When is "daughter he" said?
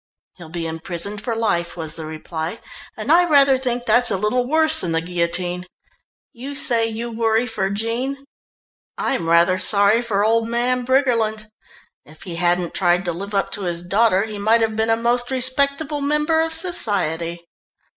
13.83-14.39